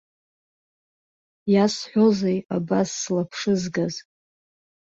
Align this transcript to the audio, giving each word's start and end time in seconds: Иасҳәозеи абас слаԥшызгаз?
Иасҳәозеи 1.53 2.39
абас 2.55 2.89
слаԥшызгаз? 3.01 3.95